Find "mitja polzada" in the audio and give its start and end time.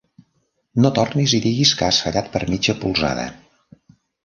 2.55-3.29